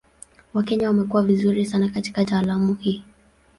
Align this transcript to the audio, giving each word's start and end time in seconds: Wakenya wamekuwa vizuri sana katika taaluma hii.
Wakenya 0.53 0.87
wamekuwa 0.87 1.23
vizuri 1.23 1.65
sana 1.65 1.89
katika 1.89 2.25
taaluma 2.25 2.77
hii. 2.79 3.03